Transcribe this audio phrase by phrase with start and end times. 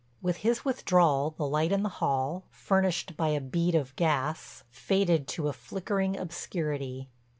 [0.19, 5.27] With his withdrawal the light in the hall, furnished by a bead of gas, faded
[5.27, 7.07] to a flickering obscurity.